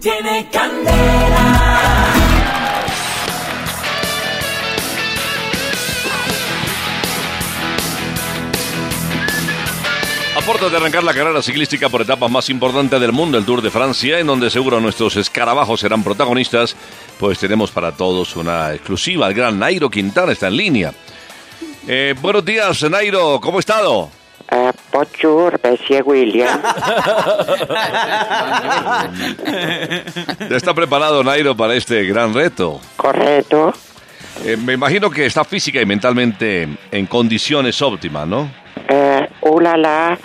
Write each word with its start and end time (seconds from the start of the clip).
tiene 0.00 0.48
candela. 0.50 1.54
A 10.36 10.40
puertas 10.42 10.70
de 10.70 10.76
arrancar 10.76 11.02
la 11.02 11.12
carrera 11.12 11.42
ciclística 11.42 11.88
por 11.88 12.02
etapas 12.02 12.30
más 12.30 12.48
importante 12.48 12.98
del 12.98 13.12
mundo, 13.12 13.38
el 13.38 13.44
Tour 13.44 13.60
de 13.60 13.70
Francia, 13.70 14.20
en 14.20 14.26
donde 14.26 14.50
seguro 14.50 14.80
nuestros 14.80 15.16
escarabajos 15.16 15.80
serán 15.80 16.04
protagonistas, 16.04 16.76
pues 17.18 17.38
tenemos 17.38 17.70
para 17.70 17.92
todos 17.92 18.36
una 18.36 18.72
exclusiva. 18.72 19.28
El 19.28 19.34
gran 19.34 19.58
Nairo 19.58 19.90
Quintana 19.90 20.32
está 20.32 20.46
en 20.46 20.56
línea. 20.56 20.92
Eh, 21.86 22.14
buenos 22.20 22.44
días, 22.44 22.82
Nairo, 22.88 23.40
¿cómo 23.40 23.58
ha 23.58 23.60
estado? 23.60 24.17
Bonjour, 24.98 25.60
monsieur 25.62 26.02
William. 26.04 26.60
¿Ya 30.50 30.56
está 30.56 30.74
preparado, 30.74 31.22
Nairo, 31.22 31.56
para 31.56 31.74
este 31.74 32.04
gran 32.04 32.34
reto? 32.34 32.80
Correcto. 32.96 33.72
Eh, 34.44 34.56
me 34.56 34.72
imagino 34.72 35.08
que 35.08 35.24
está 35.26 35.44
física 35.44 35.80
y 35.80 35.86
mentalmente 35.86 36.68
en 36.90 37.06
condiciones 37.06 37.80
óptimas, 37.80 38.26
¿no? 38.26 38.50
Eh, 38.88 39.28
ulala. 39.42 40.18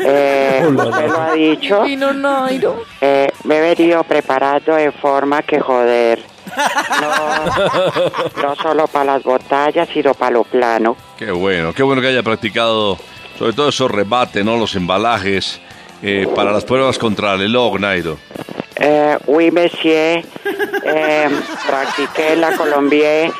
Eh, 0.00 0.62
usted 0.76 1.08
lo 1.08 1.20
ha 1.20 1.32
dicho. 1.32 1.82
Vino 1.84 2.12
Nairo. 2.12 2.82
Eh, 3.00 3.28
me 3.44 3.58
he 3.58 3.74
venido 3.76 4.02
preparado 4.02 4.74
de 4.74 4.90
forma 4.90 5.42
que 5.42 5.60
joder. 5.60 6.20
No, 7.00 8.42
no 8.42 8.56
solo 8.56 8.88
para 8.88 9.04
las 9.04 9.22
botellas, 9.22 9.88
sino 9.94 10.14
para 10.14 10.32
lo 10.32 10.42
plano. 10.42 10.96
Qué 11.16 11.30
bueno, 11.30 11.72
qué 11.72 11.84
bueno 11.84 12.02
que 12.02 12.08
haya 12.08 12.24
practicado 12.24 12.98
sobre 13.38 13.52
todo 13.52 13.68
esos 13.68 13.90
rebates, 13.90 14.44
¿no? 14.44 14.56
Los 14.56 14.74
embalajes 14.74 15.60
eh, 16.02 16.26
para 16.34 16.52
las 16.52 16.64
pruebas 16.64 16.98
contra 16.98 17.34
el 17.34 17.40
reloj, 17.40 17.78
Nairo. 17.78 18.18
Eh, 18.78 19.18
oui, 19.26 19.50
monsieur. 19.50 20.24
Eh, 20.84 21.28
practiqué 21.66 22.36
la 22.36 22.52
Colombia 22.52 23.32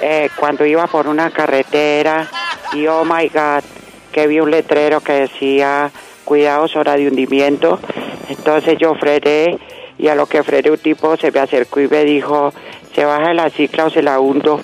eh, 0.00 0.28
cuando 0.36 0.66
iba 0.66 0.86
por 0.86 1.06
una 1.06 1.30
carretera 1.30 2.28
y 2.72 2.86
oh 2.86 3.04
my 3.04 3.28
god, 3.28 3.64
que 4.12 4.26
vi 4.26 4.40
un 4.40 4.50
letrero 4.50 5.00
que 5.00 5.12
decía 5.12 5.90
cuidados 6.24 6.76
hora 6.76 6.96
de 6.96 7.08
hundimiento. 7.08 7.80
Entonces 8.28 8.76
yo 8.78 8.94
frené 8.94 9.58
y 9.98 10.08
a 10.08 10.14
lo 10.14 10.26
que 10.26 10.42
frené 10.42 10.70
un 10.70 10.78
tipo 10.78 11.16
se 11.16 11.30
me 11.30 11.40
acercó 11.40 11.80
y 11.80 11.88
me 11.88 12.04
dijo, 12.04 12.52
se 12.94 13.04
baja 13.04 13.32
la 13.34 13.50
cicla 13.50 13.86
o 13.86 13.90
se 13.90 14.02
la 14.02 14.20
hundo. 14.20 14.60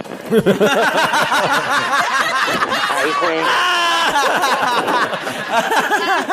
Ahí 2.99 3.11
fue. 3.21 3.43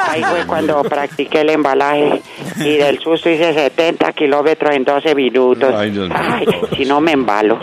Ahí 0.10 0.24
fue 0.24 0.46
cuando 0.46 0.84
practiqué 0.84 1.42
el 1.42 1.50
embalaje 1.50 2.22
y 2.58 2.78
del 2.78 3.00
susto 3.00 3.30
hice 3.30 3.54
70 3.54 4.12
kilómetros 4.14 4.76
en 4.76 4.84
12 4.84 5.16
minutos. 5.16 5.74
Ay, 5.76 5.92
Dios 5.92 6.10
mío. 6.10 6.18
Ay, 6.20 6.46
si 6.76 6.86
no 6.86 7.02
me 7.02 7.12
embalo. 7.14 7.60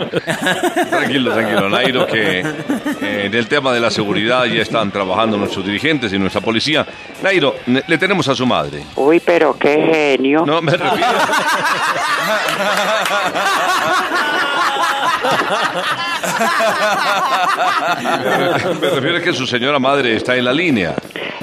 Tranquilo, 0.89 1.33
tranquilo, 1.33 1.69
Nairo, 1.69 2.07
que 2.07 2.39
eh, 2.39 3.25
en 3.25 3.33
el 3.33 3.47
tema 3.47 3.71
de 3.71 3.79
la 3.79 3.91
seguridad 3.91 4.45
ya 4.45 4.61
están 4.61 4.91
trabajando 4.91 5.37
nuestros 5.37 5.65
dirigentes 5.65 6.11
y 6.13 6.19
nuestra 6.19 6.41
policía. 6.41 6.85
Nairo, 7.21 7.55
le 7.65 7.97
tenemos 7.97 8.27
a 8.27 8.35
su 8.35 8.45
madre. 8.45 8.83
Uy, 8.95 9.19
pero 9.19 9.55
qué 9.57 10.15
genio. 10.17 10.45
No, 10.45 10.61
me 10.61 10.73
refiero. 10.73 10.93
me 18.81 18.89
refiero 18.89 19.17
a 19.17 19.21
que 19.21 19.33
su 19.33 19.45
señora 19.45 19.79
madre 19.79 20.15
está 20.15 20.35
en 20.35 20.45
la 20.45 20.53
línea. 20.53 20.95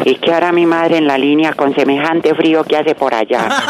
¿Y 0.05 0.17
qué 0.17 0.33
hará 0.33 0.53
mi 0.53 0.67
madre 0.67 0.97
en 0.99 1.07
la 1.07 1.19
línea 1.19 1.53
con 1.53 1.75
semejante 1.75 2.35
frío 2.35 2.65
que 2.65 2.77
hace 2.77 2.95
por 2.95 3.15
allá? 3.15 3.49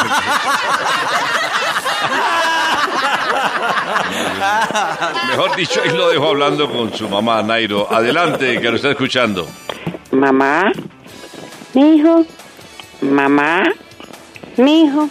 Mejor 5.31 5.57
dicho, 5.57 5.81
ahí 5.83 5.91
lo 5.91 6.09
dejo 6.09 6.29
hablando 6.29 6.71
con 6.71 6.93
su 6.95 7.09
mamá, 7.09 7.43
Nairo. 7.43 7.93
Adelante, 7.93 8.61
que 8.61 8.71
lo 8.71 8.77
está 8.77 8.91
escuchando. 8.91 9.47
Mamá, 10.13 10.73
Mi 11.75 11.97
hijo, 11.97 12.25
mamá, 13.01 13.63
mi 14.57 14.85
hijo, 14.85 15.09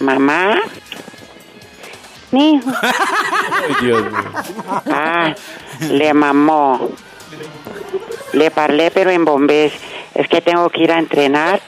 mamá. 0.00 0.56
mi 2.30 2.54
hijo. 2.54 2.70
Ah, 4.90 5.34
le 5.90 6.14
mamó. 6.14 6.90
Le 8.32 8.50
parlé, 8.50 8.90
pero 8.90 9.10
en 9.10 9.24
bombés. 9.24 9.72
Es 10.14 10.28
que 10.28 10.40
tengo 10.40 10.68
que 10.70 10.82
ir 10.82 10.92
a 10.92 10.98
entrenar. 10.98 11.60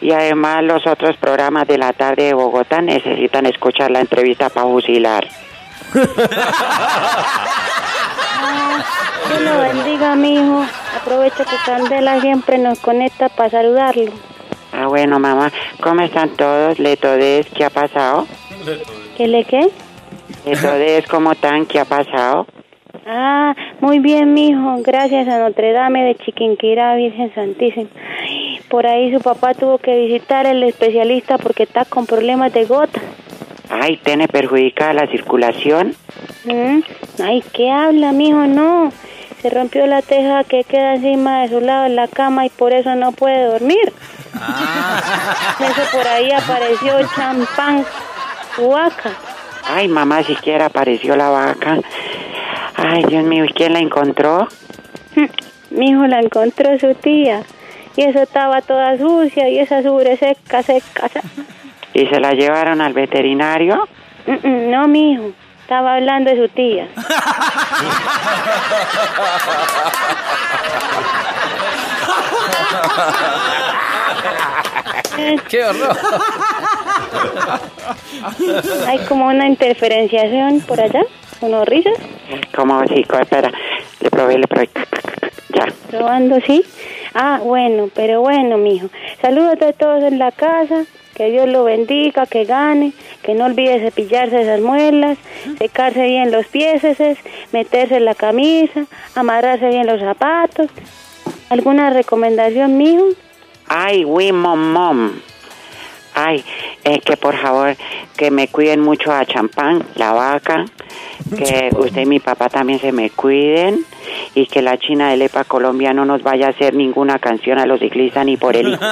Y 0.00 0.12
además 0.12 0.64
los 0.64 0.86
otros 0.86 1.16
programas 1.18 1.68
de 1.68 1.76
la 1.76 1.92
tarde 1.92 2.24
de 2.24 2.34
Bogotá 2.34 2.80
necesitan 2.80 3.46
escuchar 3.46 3.90
la 3.90 4.00
entrevista 4.00 4.48
para 4.48 4.66
fusilar. 4.66 5.28
Dios 9.28 9.42
lo 9.42 9.58
bendiga, 9.58 10.14
mi 10.14 10.36
hijo. 10.36 10.64
Aprovecho 11.00 11.44
que 11.44 11.56
Candela 11.66 12.20
siempre 12.20 12.58
nos 12.58 12.78
conecta 12.78 13.28
para 13.28 13.50
saludarlo. 13.50 14.12
Ah, 14.72 14.86
bueno, 14.86 15.18
mamá. 15.18 15.52
¿Cómo 15.82 16.00
están 16.00 16.30
todos? 16.30 16.78
Letodes, 16.78 17.46
¿qué 17.54 17.64
ha 17.64 17.70
pasado? 17.70 18.26
¿Qué 19.16 19.26
le 19.26 19.44
qué? 19.44 19.70
Letodes, 20.44 21.06
¿cómo 21.06 21.32
están? 21.32 21.66
¿Qué 21.66 21.78
ha 21.80 21.84
pasado? 21.84 22.46
Ah, 23.06 23.54
muy 23.80 23.98
bien, 23.98 24.34
mi 24.34 24.48
hijo. 24.48 24.76
Gracias 24.82 25.28
a 25.28 25.38
Notre 25.38 25.72
Dame 25.72 26.04
de 26.04 26.14
Chiquinquirá, 26.16 26.94
Virgen 26.94 27.34
Santísima. 27.34 27.88
Por 28.68 28.86
ahí 28.86 29.12
su 29.12 29.20
papá 29.20 29.54
tuvo 29.54 29.78
que 29.78 29.96
visitar 29.96 30.46
el 30.46 30.62
especialista 30.62 31.38
porque 31.38 31.64
está 31.64 31.84
con 31.84 32.06
problemas 32.06 32.52
de 32.52 32.64
gota. 32.66 33.00
Ay, 33.68 33.96
¿tiene 33.98 34.28
perjudicada 34.28 34.92
la 34.94 35.06
circulación? 35.06 35.94
¿Mm? 36.44 36.80
Ay, 37.22 37.42
¿qué 37.52 37.70
habla, 37.70 38.12
mijo? 38.12 38.46
No. 38.46 38.92
Se 39.42 39.48
rompió 39.48 39.86
la 39.86 40.02
teja 40.02 40.44
que 40.44 40.64
queda 40.64 40.96
encima 40.96 41.42
de 41.42 41.48
su 41.48 41.60
lado 41.60 41.86
en 41.86 41.96
la 41.96 42.08
cama 42.08 42.44
y 42.46 42.50
por 42.50 42.72
eso 42.72 42.94
no 42.94 43.12
puede 43.12 43.44
dormir. 43.46 43.92
Eso 44.34 45.96
por 45.96 46.06
ahí 46.06 46.30
apareció 46.30 46.92
champán, 47.16 47.84
su 48.54 48.68
vaca. 48.68 49.12
Ay, 49.72 49.88
mamá, 49.88 50.22
siquiera 50.24 50.66
apareció 50.66 51.16
la 51.16 51.28
vaca. 51.30 51.78
Ay, 52.76 53.04
Dios 53.04 53.24
mío, 53.24 53.44
¿y 53.44 53.52
quién 53.52 53.72
la 53.72 53.78
encontró? 53.78 54.48
Mi 55.70 55.90
hijo 55.90 56.06
la 56.06 56.18
encontró 56.20 56.78
su 56.78 56.94
tía. 56.94 57.42
Y 57.96 58.02
eso 58.02 58.22
estaba 58.22 58.60
toda 58.62 58.96
sucia 58.98 59.48
y 59.48 59.58
esa 59.58 59.82
sugre 59.82 60.16
seca, 60.16 60.62
seca. 60.62 61.08
seca. 61.08 61.20
¿Y 61.94 62.06
se 62.06 62.20
la 62.20 62.32
llevaron 62.32 62.80
al 62.80 62.92
veterinario? 62.92 63.88
Mm, 64.26 64.46
mm, 64.48 64.70
No, 64.70 64.88
mi 64.88 65.12
hijo. 65.12 65.30
Estaba 65.62 65.94
hablando 65.94 66.30
de 66.30 66.36
su 66.36 66.48
tía. 66.48 66.88
¡Qué 75.48 75.64
horror! 75.64 75.96
Hay 78.86 78.98
como 79.08 79.26
una 79.26 79.46
interferenciación 79.46 80.60
por 80.60 80.80
allá, 80.80 81.02
unos 81.40 81.66
risas. 81.66 81.94
¿Cómo, 82.54 82.84
chico? 82.86 83.18
Espera, 83.18 83.50
le 84.00 84.10
probé, 84.10 84.38
le 84.38 84.46
probé. 84.46 84.70
Ya. 85.54 85.66
Probando, 85.90 86.38
sí. 86.46 86.64
Ah, 87.14 87.40
bueno, 87.42 87.88
pero 87.94 88.20
bueno, 88.20 88.56
mijo. 88.56 88.88
Saludos 89.20 89.60
a 89.62 89.72
todos 89.72 90.04
en 90.04 90.18
la 90.18 90.32
casa. 90.32 90.84
Que 91.14 91.30
Dios 91.30 91.48
lo 91.48 91.64
bendiga, 91.64 92.24
que 92.24 92.44
gane, 92.44 92.92
que 93.22 93.34
no 93.34 93.44
olvide 93.44 93.80
cepillarse 93.80 94.40
esas 94.40 94.60
muelas, 94.62 95.18
secarse 95.58 96.04
bien 96.04 96.30
los 96.30 96.46
pies, 96.46 96.82
meterse 97.52 97.96
en 97.96 98.06
la 98.06 98.14
camisa, 98.14 98.86
amarrarse 99.14 99.68
bien 99.68 99.86
los 99.86 100.00
zapatos. 100.00 100.68
¿Alguna 101.50 101.90
recomendación, 101.90 102.78
mijo? 102.78 103.04
Ay, 103.66 104.04
oui, 104.06 104.32
mom, 104.32 104.72
mom. 104.72 105.10
Ay, 106.14 106.44
eh, 106.84 107.00
que 107.00 107.16
por 107.16 107.36
favor, 107.36 107.76
que 108.16 108.30
me 108.30 108.48
cuiden 108.48 108.80
mucho 108.80 109.12
a 109.12 109.24
Champán, 109.24 109.84
la 109.94 110.12
vaca, 110.12 110.64
que 111.36 111.70
usted 111.76 112.02
y 112.02 112.06
mi 112.06 112.20
papá 112.20 112.48
también 112.48 112.80
se 112.80 112.92
me 112.92 113.10
cuiden 113.10 113.84
y 114.34 114.46
que 114.46 114.62
la 114.62 114.78
China 114.78 115.10
del 115.10 115.22
EPA 115.22 115.44
Colombia 115.44 115.92
no 115.92 116.04
nos 116.04 116.22
vaya 116.22 116.46
a 116.48 116.50
hacer 116.50 116.74
ninguna 116.74 117.18
canción 117.18 117.58
a 117.58 117.66
los 117.66 117.80
ciclistas 117.80 118.24
ni 118.24 118.36
por 118.36 118.56
el... 118.56 118.78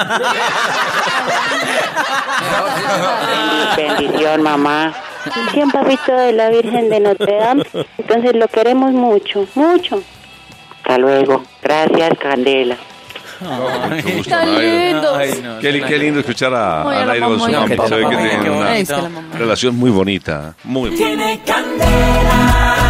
Bendición, 3.77 4.41
mamá. 4.41 4.93
Un 5.55 5.71
papito 5.71 6.13
de 6.13 6.33
la 6.33 6.49
Virgen 6.49 6.89
de 6.89 6.99
Notre 6.99 7.35
Dame. 7.35 7.63
Entonces 7.97 8.35
lo 8.35 8.47
queremos 8.47 8.91
mucho, 8.91 9.45
mucho. 9.55 10.01
Hasta 10.77 10.97
luego. 10.97 11.43
Gracias, 11.61 12.17
Candela. 12.17 12.77
Mucho 13.41 14.09
gusto, 14.17 14.29
Tan 14.31 14.53
Nairo. 14.55 14.79
lindos. 14.79 15.17
Ay, 15.17 15.41
no, 15.43 15.59
Qué, 15.59 15.71
li- 15.71 15.81
qué 15.83 15.97
lindo 15.97 16.19
escuchar 16.19 16.53
a, 16.53 16.81
Ay, 16.81 16.87
a 16.87 16.89
a 16.89 16.99
la 16.99 17.05
Nairo 17.05 17.27
con 17.29 17.39
su 17.39 17.45
mamá, 17.45 17.59
mamá. 17.59 17.67
qué 17.69 17.87
Se 17.89 17.95
ve 17.95 18.01
que 18.01 18.05
mamá, 18.07 18.17
tienen 18.19 18.43
qué 18.43 18.49
una 18.49 18.77
Es 18.77 18.87
que 18.89 18.95
la 18.95 19.09
mamá. 19.09 19.37
relación 19.37 19.75
muy 19.77 19.89
bonita. 19.91 20.53
Muy 20.63 20.89
bonita. 20.89 21.05
Tiene 21.05 21.41
candela. 21.45 22.88